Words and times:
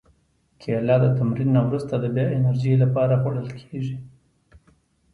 کېله 0.61 0.95
د 1.01 1.05
تمرین 1.17 1.49
نه 1.55 1.61
وروسته 1.67 1.93
د 1.99 2.05
بیا 2.15 2.25
انرژي 2.37 2.73
لپاره 2.83 3.15
خوړل 3.21 3.49
کېږي. 3.59 3.97